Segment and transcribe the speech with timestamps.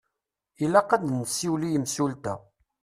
[0.63, 2.33] Ilaq ad nessiwel i yimsulta.